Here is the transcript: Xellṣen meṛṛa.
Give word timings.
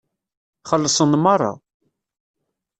Xellṣen 0.69 1.13
meṛṛa. 1.23 1.53